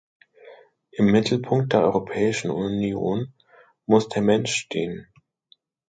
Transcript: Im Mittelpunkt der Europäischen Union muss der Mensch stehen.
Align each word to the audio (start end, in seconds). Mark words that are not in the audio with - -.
Im 0.89 1.11
Mittelpunkt 1.11 1.73
der 1.73 1.83
Europäischen 1.83 2.49
Union 2.49 3.35
muss 3.85 4.09
der 4.09 4.23
Mensch 4.23 4.51
stehen. 4.51 5.07